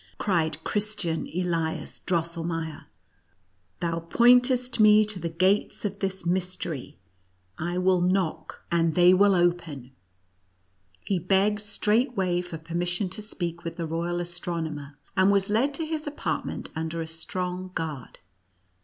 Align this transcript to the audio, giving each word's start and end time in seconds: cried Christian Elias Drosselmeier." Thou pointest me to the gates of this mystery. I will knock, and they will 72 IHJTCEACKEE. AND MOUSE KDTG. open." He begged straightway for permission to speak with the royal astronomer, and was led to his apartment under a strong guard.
cried 0.17 0.63
Christian 0.63 1.27
Elias 1.31 1.99
Drosselmeier." 1.99 2.85
Thou 3.81 3.99
pointest 3.99 4.79
me 4.79 5.05
to 5.05 5.19
the 5.19 5.29
gates 5.29 5.85
of 5.85 5.99
this 5.99 6.25
mystery. 6.25 6.97
I 7.59 7.77
will 7.77 8.01
knock, 8.01 8.63
and 8.71 8.95
they 8.95 9.13
will 9.13 9.33
72 9.33 9.45
IHJTCEACKEE. 9.45 9.65
AND 9.67 9.81
MOUSE 9.81 9.89
KDTG. 9.89 9.89
open." 9.91 9.95
He 11.05 11.19
begged 11.19 11.61
straightway 11.61 12.41
for 12.41 12.57
permission 12.57 13.09
to 13.09 13.21
speak 13.21 13.63
with 13.63 13.75
the 13.75 13.85
royal 13.85 14.19
astronomer, 14.19 14.97
and 15.15 15.31
was 15.31 15.51
led 15.51 15.71
to 15.75 15.85
his 15.85 16.07
apartment 16.07 16.71
under 16.75 16.99
a 17.01 17.05
strong 17.05 17.69
guard. 17.75 18.17